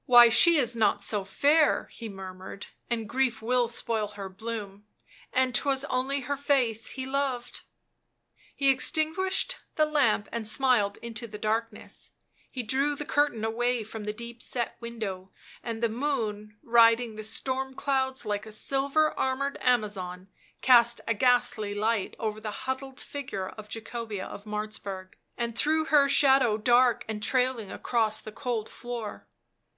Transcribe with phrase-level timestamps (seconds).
[0.10, 4.84] "Why, she is not so fair," he murmured," and grief will spoil her bloom,
[5.32, 7.62] and 'twas only her face he loved."
[8.54, 12.10] He extinguished the lamp and smiled into the darkness.
[12.50, 15.30] He drew the curtain away from the deep set window,
[15.62, 20.28] and the moon, riding the storm clouds like a silver armoured Amazon,
[20.60, 26.06] cast a ghastly light over the huddled figure of Jacobea of Martzburg, and threw her
[26.08, 29.28] shadow dark and trailing across the cold floor.